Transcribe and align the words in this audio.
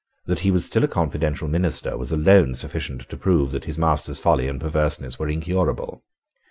That 0.25 0.39
he 0.39 0.49
was 0.49 0.65
still 0.65 0.83
a 0.83 0.87
confidential 0.87 1.47
minister 1.47 1.95
was 1.95 2.11
alone 2.11 2.55
sufficient 2.55 3.01
to 3.07 3.15
prove 3.17 3.51
that 3.51 3.65
his 3.65 3.77
master's 3.77 4.19
folly 4.19 4.47
and 4.47 4.59
perverseness 4.59 5.19
were 5.19 5.27
incurable. 5.29 6.03